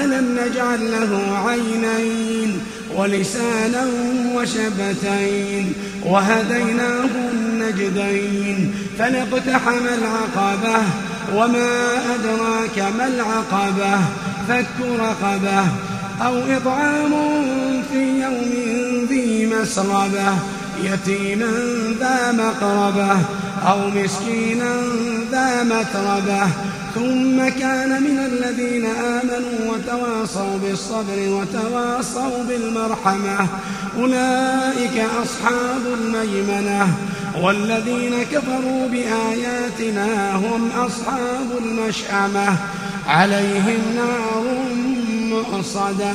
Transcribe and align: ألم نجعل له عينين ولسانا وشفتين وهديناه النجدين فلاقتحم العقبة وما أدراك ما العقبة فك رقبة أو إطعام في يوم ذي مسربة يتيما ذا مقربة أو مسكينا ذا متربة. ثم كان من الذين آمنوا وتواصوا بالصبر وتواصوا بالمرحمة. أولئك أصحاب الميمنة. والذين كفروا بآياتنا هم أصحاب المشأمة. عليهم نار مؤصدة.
ألم 0.00 0.38
نجعل 0.38 0.92
له 0.92 1.38
عينين 1.46 2.60
ولسانا 2.96 3.86
وشفتين 4.34 5.72
وهديناه 6.04 7.10
النجدين 7.32 8.74
فلاقتحم 8.98 9.86
العقبة 9.86 10.78
وما 11.34 11.94
أدراك 12.14 12.92
ما 12.98 13.06
العقبة 13.06 13.98
فك 14.48 14.66
رقبة 14.98 15.64
أو 16.26 16.38
إطعام 16.56 17.12
في 17.92 18.22
يوم 18.22 19.06
ذي 19.08 19.46
مسربة 19.46 20.34
يتيما 20.84 21.52
ذا 22.00 22.32
مقربة 22.32 23.16
أو 23.68 23.90
مسكينا 23.90 24.76
ذا 25.30 25.62
متربة. 25.62 26.46
ثم 26.94 27.48
كان 27.60 28.02
من 28.02 28.18
الذين 28.18 28.86
آمنوا 28.86 29.74
وتواصوا 29.74 30.58
بالصبر 30.62 31.18
وتواصوا 31.18 32.44
بالمرحمة. 32.48 33.46
أولئك 33.98 35.06
أصحاب 35.22 35.82
الميمنة. 36.00 36.88
والذين 37.42 38.22
كفروا 38.32 38.88
بآياتنا 38.88 40.36
هم 40.36 40.70
أصحاب 40.76 41.48
المشأمة. 41.64 42.56
عليهم 43.08 43.80
نار 43.96 44.44
مؤصدة. 45.30 46.12